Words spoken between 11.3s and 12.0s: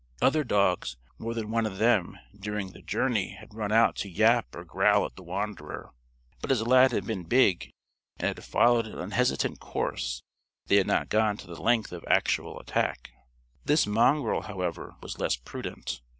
to the length